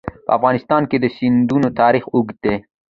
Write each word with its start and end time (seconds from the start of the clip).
په 0.25 0.31
افغانستان 0.37 0.81
کې 0.89 0.97
د 0.99 1.05
سیندونه 1.17 1.67
تاریخ 1.81 2.03
اوږد 2.15 2.37
دی. 2.45 2.55